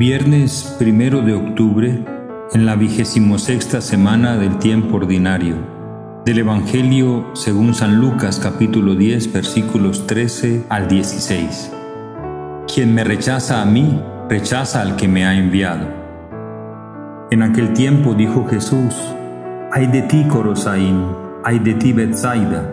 Viernes 0.00 0.74
primero 0.78 1.20
de 1.20 1.34
octubre, 1.34 2.02
en 2.54 2.64
la 2.64 2.74
vigésimo 2.74 3.38
sexta 3.38 3.82
semana 3.82 4.38
del 4.38 4.56
tiempo 4.56 4.96
ordinario, 4.96 5.56
del 6.24 6.38
Evangelio 6.38 7.26
según 7.34 7.74
San 7.74 7.96
Lucas 7.96 8.40
capítulo 8.42 8.94
10 8.94 9.30
versículos 9.30 10.06
13 10.06 10.64
al 10.70 10.88
16. 10.88 11.70
Quien 12.66 12.94
me 12.94 13.04
rechaza 13.04 13.60
a 13.60 13.66
mí, 13.66 14.00
rechaza 14.30 14.80
al 14.80 14.96
que 14.96 15.06
me 15.06 15.26
ha 15.26 15.34
enviado. 15.34 15.86
En 17.30 17.42
aquel 17.42 17.74
tiempo 17.74 18.14
dijo 18.14 18.46
Jesús, 18.46 18.96
Ay 19.70 19.86
de 19.88 20.00
ti, 20.00 20.24
Corosaín, 20.28 21.04
ay 21.44 21.58
de 21.58 21.74
ti, 21.74 21.92
Bethsaida. 21.92 22.72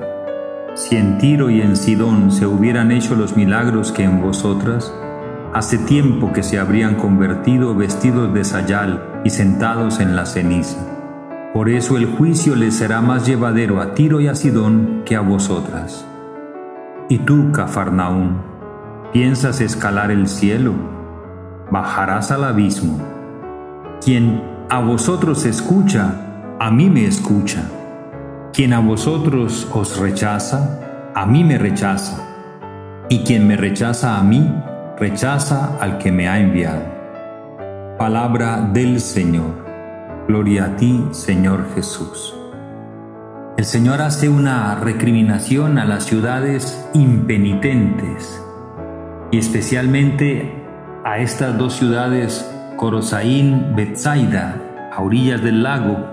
Si 0.75 0.95
en 0.95 1.17
Tiro 1.17 1.49
y 1.49 1.59
en 1.59 1.75
Sidón 1.75 2.31
se 2.31 2.47
hubieran 2.47 2.89
hecho 2.89 3.15
los 3.15 3.35
milagros 3.35 3.91
que 3.91 4.03
en 4.03 4.21
vosotras, 4.21 4.93
Hace 5.57 5.79
tiempo 5.79 6.33
que 6.33 6.43
se 6.43 6.59
habrían 6.59 6.93
convertido 6.93 7.73
vestidos 7.73 8.31
de 8.31 8.43
sayal 8.43 9.21
y 9.25 9.31
sentados 9.31 9.99
en 9.99 10.15
la 10.15 10.27
ceniza. 10.27 10.77
Por 11.51 11.67
eso 11.67 11.97
el 11.97 12.05
juicio 12.05 12.55
les 12.55 12.75
será 12.75 13.01
más 13.01 13.25
llevadero 13.25 13.81
a 13.81 13.95
Tiro 13.95 14.21
y 14.21 14.27
a 14.27 14.35
Sidón 14.35 15.01
que 15.03 15.15
a 15.15 15.21
vosotras. 15.21 16.05
Y 17.09 17.17
tú, 17.17 17.51
Cafarnaún, 17.51 18.39
¿piensas 19.11 19.59
escalar 19.59 20.11
el 20.11 20.27
cielo? 20.27 20.75
Bajarás 21.71 22.29
al 22.31 22.43
abismo. 22.43 23.01
Quien 24.05 24.43
a 24.69 24.79
vosotros 24.79 25.43
escucha, 25.43 26.55
a 26.59 26.69
mí 26.69 26.87
me 26.87 27.05
escucha. 27.07 27.63
Quien 28.53 28.73
a 28.73 28.79
vosotros 28.79 29.67
os 29.73 29.97
rechaza, 29.97 31.11
a 31.15 31.25
mí 31.25 31.43
me 31.43 31.57
rechaza. 31.57 32.21
Y 33.09 33.23
quien 33.23 33.47
me 33.47 33.57
rechaza 33.57 34.19
a 34.19 34.21
mí, 34.21 34.53
rechaza 34.99 35.77
al 35.79 35.99
que 35.99 36.11
me 36.11 36.27
ha 36.27 36.39
enviado. 36.39 36.81
Palabra 37.99 38.67
del 38.73 38.99
Señor. 38.99 39.65
Gloria 40.27 40.65
a 40.65 40.75
ti, 40.75 41.05
Señor 41.11 41.67
Jesús. 41.75 42.35
El 43.57 43.65
Señor 43.65 44.01
hace 44.01 44.27
una 44.27 44.75
recriminación 44.75 45.77
a 45.77 45.85
las 45.85 46.05
ciudades 46.05 46.83
impenitentes 46.93 48.43
y 49.31 49.37
especialmente 49.37 50.51
a 51.03 51.19
estas 51.19 51.57
dos 51.57 51.75
ciudades, 51.75 52.49
Corosaín, 52.75 53.75
Betsaida, 53.75 54.89
a 54.91 55.01
orillas 55.01 55.43
del 55.43 55.61
lago, 55.61 56.07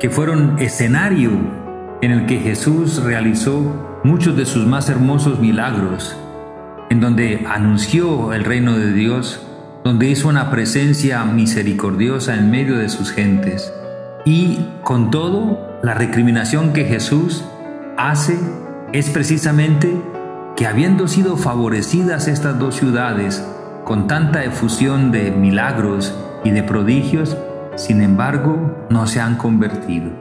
que 0.00 0.10
fueron 0.10 0.58
escenario 0.58 1.30
en 2.02 2.10
el 2.10 2.26
que 2.26 2.38
Jesús 2.38 3.02
realizó 3.02 4.00
muchos 4.02 4.36
de 4.36 4.46
sus 4.46 4.66
más 4.66 4.88
hermosos 4.90 5.38
milagros 5.38 6.16
en 6.96 7.02
donde 7.02 7.44
anunció 7.46 8.32
el 8.32 8.42
reino 8.42 8.78
de 8.78 8.90
Dios, 8.90 9.42
donde 9.84 10.08
hizo 10.08 10.30
una 10.30 10.50
presencia 10.50 11.22
misericordiosa 11.26 12.36
en 12.36 12.50
medio 12.50 12.78
de 12.78 12.88
sus 12.88 13.10
gentes. 13.10 13.70
Y 14.24 14.60
con 14.82 15.10
todo, 15.10 15.78
la 15.82 15.92
recriminación 15.92 16.72
que 16.72 16.86
Jesús 16.86 17.44
hace 17.98 18.38
es 18.94 19.10
precisamente 19.10 19.94
que 20.56 20.66
habiendo 20.66 21.06
sido 21.06 21.36
favorecidas 21.36 22.28
estas 22.28 22.58
dos 22.58 22.76
ciudades 22.76 23.46
con 23.84 24.06
tanta 24.06 24.42
efusión 24.42 25.12
de 25.12 25.30
milagros 25.32 26.14
y 26.44 26.50
de 26.50 26.62
prodigios, 26.62 27.36
sin 27.74 28.00
embargo 28.00 28.86
no 28.88 29.06
se 29.06 29.20
han 29.20 29.36
convertido. 29.36 30.12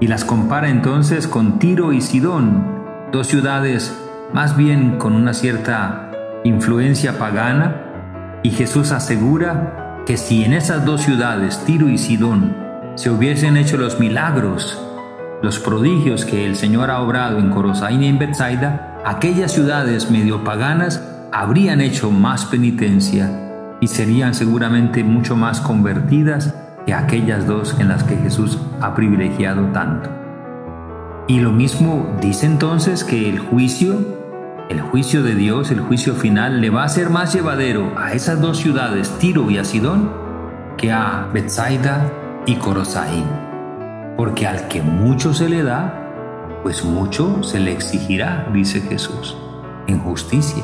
Y 0.00 0.06
las 0.06 0.24
compara 0.24 0.70
entonces 0.70 1.28
con 1.28 1.58
Tiro 1.58 1.92
y 1.92 2.00
Sidón, 2.00 2.64
dos 3.12 3.26
ciudades 3.26 3.94
más 4.32 4.56
bien 4.56 4.98
con 4.98 5.14
una 5.14 5.34
cierta 5.34 6.10
influencia 6.44 7.18
pagana, 7.18 8.40
y 8.42 8.50
Jesús 8.50 8.92
asegura 8.92 10.02
que 10.06 10.16
si 10.16 10.44
en 10.44 10.52
esas 10.52 10.84
dos 10.84 11.02
ciudades, 11.02 11.62
Tiro 11.64 11.88
y 11.88 11.98
Sidón, 11.98 12.56
se 12.94 13.10
hubiesen 13.10 13.56
hecho 13.56 13.76
los 13.76 14.00
milagros, 14.00 14.82
los 15.42 15.58
prodigios 15.58 16.24
que 16.24 16.46
el 16.46 16.56
Señor 16.56 16.90
ha 16.90 17.00
obrado 17.00 17.38
en 17.38 17.50
Corosaín 17.50 18.02
y 18.02 18.08
en 18.08 18.18
Bethsaida, 18.18 18.98
aquellas 19.04 19.52
ciudades 19.52 20.10
medio 20.10 20.44
paganas 20.44 21.02
habrían 21.32 21.80
hecho 21.80 22.10
más 22.10 22.44
penitencia 22.46 23.30
y 23.80 23.86
serían 23.86 24.34
seguramente 24.34 25.04
mucho 25.04 25.36
más 25.36 25.60
convertidas 25.60 26.54
que 26.86 26.94
aquellas 26.94 27.46
dos 27.46 27.76
en 27.78 27.88
las 27.88 28.04
que 28.04 28.16
Jesús 28.16 28.58
ha 28.80 28.94
privilegiado 28.94 29.66
tanto. 29.72 30.10
Y 31.28 31.40
lo 31.40 31.52
mismo 31.52 32.16
dice 32.20 32.46
entonces 32.46 33.04
que 33.04 33.28
el 33.28 33.38
juicio 33.38 34.19
el 34.70 34.80
juicio 34.80 35.24
de 35.24 35.34
Dios, 35.34 35.72
el 35.72 35.80
juicio 35.80 36.14
final, 36.14 36.60
le 36.60 36.70
va 36.70 36.84
a 36.84 36.88
ser 36.88 37.10
más 37.10 37.34
llevadero 37.34 37.92
a 37.98 38.12
esas 38.12 38.40
dos 38.40 38.58
ciudades, 38.58 39.10
Tiro 39.18 39.50
y 39.50 39.58
a 39.58 39.64
Sidón, 39.64 40.12
que 40.78 40.92
a 40.92 41.28
Bethsaida 41.34 42.08
y 42.46 42.54
Corosaín. 42.54 43.24
Porque 44.16 44.46
al 44.46 44.68
que 44.68 44.80
mucho 44.80 45.34
se 45.34 45.48
le 45.48 45.64
da, 45.64 46.60
pues 46.62 46.84
mucho 46.84 47.42
se 47.42 47.58
le 47.58 47.72
exigirá, 47.72 48.48
dice 48.52 48.80
Jesús, 48.80 49.36
en 49.88 49.98
justicia. 49.98 50.62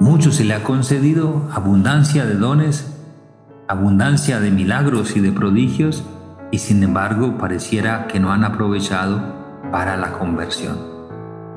Mucho 0.00 0.32
se 0.32 0.44
le 0.44 0.54
ha 0.54 0.62
concedido 0.62 1.46
abundancia 1.52 2.24
de 2.24 2.36
dones, 2.36 2.90
abundancia 3.68 4.40
de 4.40 4.50
milagros 4.50 5.14
y 5.14 5.20
de 5.20 5.30
prodigios, 5.30 6.04
y 6.50 6.56
sin 6.56 6.82
embargo 6.82 7.36
pareciera 7.36 8.06
que 8.06 8.18
no 8.18 8.32
han 8.32 8.44
aprovechado 8.44 9.20
para 9.70 9.98
la 9.98 10.12
conversión. 10.12 10.93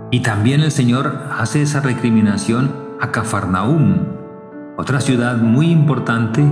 Y 0.10 0.22
también 0.22 0.62
el 0.62 0.72
Señor 0.72 1.24
hace 1.38 1.62
esa 1.62 1.82
recriminación 1.82 2.72
a 3.02 3.12
Cafarnaúm, 3.12 4.06
otra 4.78 5.02
ciudad 5.02 5.38
muy 5.38 5.70
importante, 5.70 6.44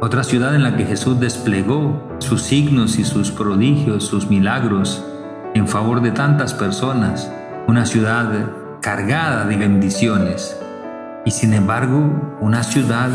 otra 0.00 0.22
ciudad 0.22 0.54
en 0.54 0.62
la 0.62 0.76
que 0.76 0.84
Jesús 0.84 1.18
desplegó 1.18 2.08
sus 2.18 2.42
signos 2.42 2.98
y 3.00 3.04
sus 3.04 3.32
prodigios, 3.32 4.04
sus 4.04 4.30
milagros 4.30 5.04
en 5.54 5.66
favor 5.66 6.02
de 6.02 6.12
tantas 6.12 6.54
personas, 6.54 7.32
una 7.66 7.84
ciudad 7.84 8.28
cargada 8.80 9.44
de 9.44 9.56
bendiciones 9.56 10.56
y 11.24 11.32
sin 11.32 11.52
embargo 11.52 12.38
una 12.40 12.62
ciudad 12.62 13.10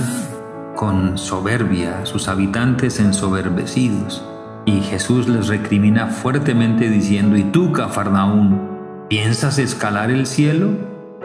con 0.75 1.17
soberbia, 1.17 2.05
sus 2.05 2.27
habitantes 2.27 2.99
ensoberbecidos. 2.99 4.25
Y 4.65 4.81
Jesús 4.81 5.29
les 5.29 5.47
recrimina 5.47 6.07
fuertemente 6.07 6.89
diciendo, 6.89 7.37
y 7.37 7.43
tú, 7.43 7.71
Cafarnaúm, 7.71 8.74
¿Piensas 9.09 9.59
escalar 9.59 10.09
el 10.09 10.25
cielo? 10.25 10.69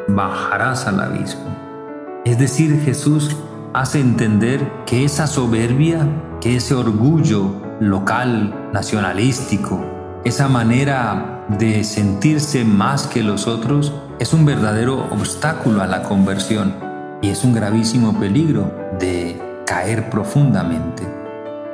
Bajarás 0.07 0.87
al 0.87 1.01
abismo. 1.01 1.57
Es 2.27 2.39
decir, 2.39 2.79
Jesús 2.85 3.35
hace 3.73 4.01
entender 4.01 4.71
que 4.85 5.07
esa 5.07 5.27
soberbia, 5.27 6.07
que 6.43 6.57
ese 6.57 6.75
orgullo 6.75 7.55
local, 7.81 8.69
nacionalístico, 8.75 9.83
esa 10.27 10.47
manera 10.49 11.47
de 11.59 11.83
sentirse 11.83 12.67
más 12.67 13.07
que 13.07 13.23
los 13.23 13.47
otros, 13.47 13.95
es 14.19 14.35
un 14.35 14.45
verdadero 14.45 15.07
obstáculo 15.11 15.81
a 15.81 15.87
la 15.87 16.03
conversión 16.03 16.75
y 17.23 17.31
es 17.31 17.45
un 17.45 17.55
gravísimo 17.55 18.21
peligro 18.21 18.75
de 18.99 19.41
caer 19.67 20.11
profundamente. 20.11 21.03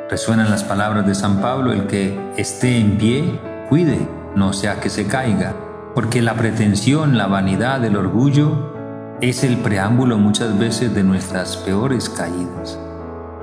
Resuenan 0.08 0.52
las 0.52 0.62
palabras 0.62 1.04
de 1.04 1.16
San 1.16 1.40
Pablo, 1.40 1.72
el 1.72 1.88
que 1.88 2.16
esté 2.36 2.78
en 2.78 2.96
pie, 2.96 3.40
cuide, 3.68 3.98
no 4.36 4.52
sea 4.52 4.78
que 4.78 4.88
se 4.88 5.08
caiga 5.08 5.65
porque 5.96 6.20
la 6.20 6.34
pretensión, 6.34 7.16
la 7.16 7.26
vanidad, 7.26 7.82
el 7.82 7.96
orgullo 7.96 9.16
es 9.22 9.42
el 9.44 9.56
preámbulo 9.56 10.18
muchas 10.18 10.58
veces 10.58 10.94
de 10.94 11.02
nuestras 11.02 11.56
peores 11.56 12.10
caídas. 12.10 12.78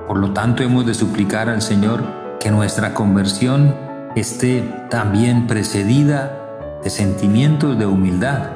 Por 0.07 0.19
lo 0.19 0.33
tanto, 0.33 0.61
hemos 0.61 0.85
de 0.85 0.93
suplicar 0.93 1.49
al 1.49 1.63
Señor 1.63 2.03
que 2.39 2.51
nuestra 2.51 2.93
conversión 2.93 3.75
esté 4.15 4.61
también 4.91 5.47
precedida 5.47 6.79
de 6.83 6.91
sentimientos 6.91 7.79
de 7.79 7.87
humildad, 7.87 8.51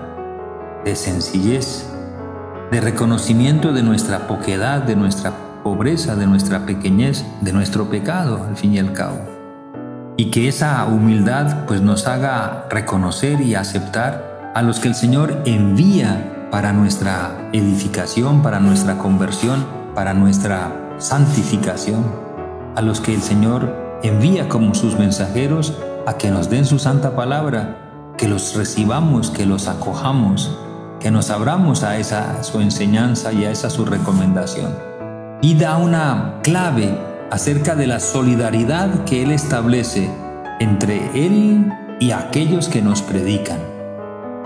de 0.85 0.95
sencillez, 0.95 1.89
de 2.69 2.79
reconocimiento 2.81 3.73
de 3.73 3.81
nuestra 3.81 4.27
poquedad, 4.27 4.83
de 4.83 4.95
nuestra 4.95 5.33
pobreza, 5.63 6.15
de 6.15 6.27
nuestra 6.27 6.67
pequeñez, 6.67 7.25
de 7.41 7.51
nuestro 7.51 7.89
pecado, 7.89 8.45
al 8.47 8.57
fin 8.57 8.75
y 8.75 8.77
al 8.77 8.93
cabo 8.93 9.36
y 10.17 10.31
que 10.31 10.47
esa 10.47 10.83
humildad 10.85 11.65
pues 11.67 11.81
nos 11.81 12.07
haga 12.07 12.65
reconocer 12.69 13.39
y 13.41 13.53
aceptar 13.53 14.51
a 14.55 14.63
los 14.63 14.79
que 14.79 14.87
el 14.87 14.95
Señor 14.95 15.43
envía 15.45 16.49
para 16.51 16.73
nuestra 16.73 17.49
edificación, 17.53 18.41
para 18.41 18.59
nuestra 18.59 18.97
conversión, 18.97 19.65
para 19.93 20.15
nuestra 20.15 20.95
santificación, 20.97 22.03
a 22.75 22.81
los 22.81 22.99
que 22.99 23.13
el 23.13 23.21
Señor 23.21 23.99
envía 24.01 24.49
como 24.49 24.73
sus 24.73 24.97
mensajeros 24.97 25.77
a 26.07 26.17
que 26.17 26.31
nos 26.31 26.49
den 26.49 26.65
su 26.65 26.79
santa 26.79 27.15
palabra, 27.15 28.13
que 28.17 28.27
los 28.27 28.55
recibamos, 28.55 29.29
que 29.29 29.45
los 29.45 29.67
acojamos, 29.67 30.57
que 30.99 31.11
nos 31.11 31.29
abramos 31.29 31.83
a 31.83 31.97
esa 31.97 32.41
su 32.43 32.59
enseñanza 32.59 33.31
y 33.33 33.45
a 33.45 33.51
esa 33.51 33.69
su 33.69 33.85
recomendación. 33.85 34.75
Y 35.41 35.53
da 35.55 35.77
una 35.77 36.39
clave 36.41 36.97
acerca 37.31 37.75
de 37.75 37.87
la 37.87 37.99
solidaridad 37.99 39.03
que 39.05 39.23
Él 39.23 39.31
establece 39.31 40.09
entre 40.59 40.97
Él 41.13 41.71
y 41.99 42.11
aquellos 42.11 42.69
que 42.69 42.81
nos 42.81 43.01
predican. 43.01 43.59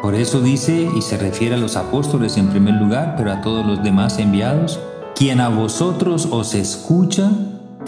Por 0.01 0.15
eso 0.15 0.41
dice 0.41 0.89
y 0.95 1.01
se 1.01 1.17
refiere 1.17 1.55
a 1.55 1.59
los 1.59 1.75
apóstoles 1.75 2.37
en 2.37 2.49
primer 2.49 2.73
lugar, 2.73 3.13
pero 3.17 3.31
a 3.31 3.41
todos 3.41 3.65
los 3.65 3.83
demás 3.83 4.17
enviados, 4.17 4.79
quien 5.15 5.39
a 5.39 5.49
vosotros 5.49 6.27
os 6.31 6.55
escucha, 6.55 7.29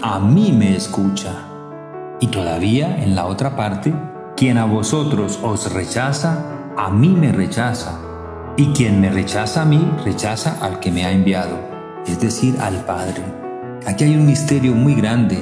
a 0.00 0.20
mí 0.20 0.52
me 0.52 0.76
escucha. 0.76 1.32
Y 2.20 2.28
todavía 2.28 3.02
en 3.02 3.16
la 3.16 3.26
otra 3.26 3.56
parte, 3.56 3.92
quien 4.36 4.58
a 4.58 4.64
vosotros 4.64 5.40
os 5.42 5.72
rechaza, 5.72 6.38
a 6.76 6.90
mí 6.90 7.08
me 7.08 7.32
rechaza. 7.32 7.98
Y 8.56 8.66
quien 8.68 9.00
me 9.00 9.10
rechaza 9.10 9.62
a 9.62 9.64
mí, 9.64 9.84
rechaza 10.04 10.58
al 10.60 10.78
que 10.78 10.92
me 10.92 11.04
ha 11.04 11.10
enviado, 11.10 11.58
es 12.06 12.20
decir, 12.20 12.56
al 12.60 12.84
Padre. 12.84 13.43
Aquí 13.86 14.04
hay 14.04 14.16
un 14.16 14.24
misterio 14.24 14.74
muy 14.74 14.94
grande 14.94 15.38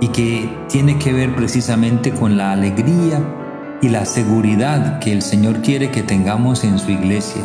y 0.00 0.08
que 0.08 0.48
tiene 0.68 0.98
que 0.98 1.12
ver 1.12 1.36
precisamente 1.36 2.12
con 2.12 2.38
la 2.38 2.52
alegría 2.52 3.20
y 3.82 3.90
la 3.90 4.06
seguridad 4.06 5.00
que 5.00 5.12
el 5.12 5.20
Señor 5.20 5.60
quiere 5.60 5.90
que 5.90 6.02
tengamos 6.02 6.64
en 6.64 6.78
su 6.78 6.90
iglesia. 6.90 7.42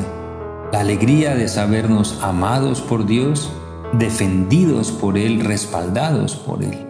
La 0.71 0.79
alegría 0.79 1.35
de 1.35 1.49
sabernos 1.49 2.19
amados 2.23 2.79
por 2.79 3.05
Dios, 3.05 3.51
defendidos 3.99 4.93
por 4.93 5.17
Él, 5.17 5.41
respaldados 5.41 6.37
por 6.37 6.63
Él. 6.63 6.87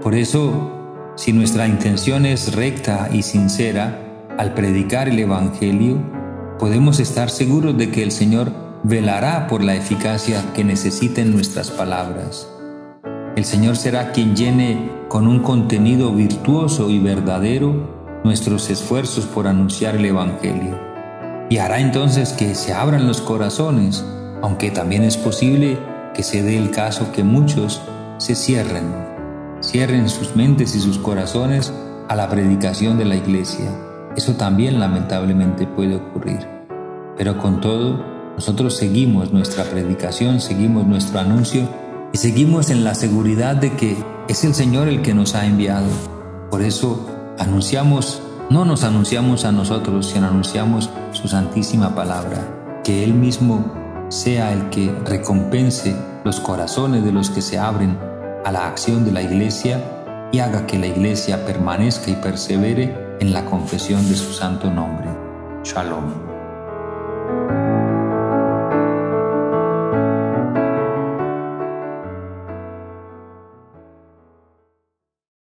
Por 0.00 0.14
eso, 0.14 0.70
si 1.16 1.32
nuestra 1.32 1.66
intención 1.66 2.24
es 2.26 2.54
recta 2.54 3.10
y 3.12 3.22
sincera 3.22 3.98
al 4.38 4.54
predicar 4.54 5.08
el 5.08 5.18
Evangelio, 5.18 5.98
podemos 6.60 7.00
estar 7.00 7.28
seguros 7.28 7.76
de 7.76 7.90
que 7.90 8.04
el 8.04 8.12
Señor 8.12 8.71
velará 8.84 9.46
por 9.46 9.62
la 9.62 9.74
eficacia 9.74 10.42
que 10.54 10.64
necesiten 10.64 11.32
nuestras 11.32 11.70
palabras. 11.70 12.48
El 13.36 13.44
Señor 13.44 13.76
será 13.76 14.12
quien 14.12 14.34
llene 14.34 14.90
con 15.08 15.26
un 15.28 15.40
contenido 15.40 16.12
virtuoso 16.12 16.90
y 16.90 16.98
verdadero 16.98 18.20
nuestros 18.24 18.70
esfuerzos 18.70 19.26
por 19.26 19.46
anunciar 19.46 19.96
el 19.96 20.04
Evangelio. 20.04 20.78
Y 21.48 21.58
hará 21.58 21.80
entonces 21.80 22.32
que 22.32 22.54
se 22.54 22.72
abran 22.72 23.06
los 23.06 23.20
corazones, 23.20 24.04
aunque 24.42 24.70
también 24.70 25.02
es 25.02 25.16
posible 25.16 25.78
que 26.14 26.22
se 26.22 26.42
dé 26.42 26.58
el 26.58 26.70
caso 26.70 27.12
que 27.12 27.24
muchos 27.24 27.80
se 28.18 28.34
cierren, 28.34 28.92
cierren 29.60 30.08
sus 30.08 30.36
mentes 30.36 30.74
y 30.74 30.80
sus 30.80 30.98
corazones 30.98 31.72
a 32.08 32.16
la 32.16 32.28
predicación 32.28 32.98
de 32.98 33.04
la 33.04 33.16
iglesia. 33.16 33.70
Eso 34.16 34.34
también 34.34 34.78
lamentablemente 34.78 35.66
puede 35.66 35.96
ocurrir. 35.96 36.46
Pero 37.16 37.38
con 37.38 37.60
todo, 37.60 38.11
nosotros 38.42 38.74
seguimos 38.74 39.32
nuestra 39.32 39.62
predicación, 39.62 40.40
seguimos 40.40 40.84
nuestro 40.84 41.20
anuncio 41.20 41.68
y 42.12 42.18
seguimos 42.18 42.70
en 42.70 42.82
la 42.82 42.96
seguridad 42.96 43.54
de 43.54 43.70
que 43.76 43.96
es 44.26 44.42
el 44.42 44.52
Señor 44.52 44.88
el 44.88 45.00
que 45.00 45.14
nos 45.14 45.36
ha 45.36 45.46
enviado. 45.46 45.86
Por 46.50 46.60
eso 46.60 47.06
anunciamos, 47.38 48.20
no 48.50 48.64
nos 48.64 48.82
anunciamos 48.82 49.44
a 49.44 49.52
nosotros, 49.52 50.06
sino 50.06 50.26
anunciamos 50.26 50.90
su 51.12 51.28
santísima 51.28 51.94
palabra. 51.94 52.80
Que 52.82 53.04
Él 53.04 53.14
mismo 53.14 53.72
sea 54.08 54.52
el 54.52 54.70
que 54.70 54.92
recompense 55.04 55.94
los 56.24 56.40
corazones 56.40 57.04
de 57.04 57.12
los 57.12 57.30
que 57.30 57.42
se 57.42 57.60
abren 57.60 57.96
a 58.44 58.50
la 58.50 58.66
acción 58.66 59.04
de 59.04 59.12
la 59.12 59.22
iglesia 59.22 60.28
y 60.32 60.40
haga 60.40 60.66
que 60.66 60.80
la 60.80 60.88
iglesia 60.88 61.46
permanezca 61.46 62.10
y 62.10 62.16
persevere 62.16 62.92
en 63.20 63.32
la 63.32 63.44
confesión 63.44 64.08
de 64.08 64.16
su 64.16 64.32
santo 64.32 64.68
nombre. 64.68 65.06
Shalom. 65.62 66.32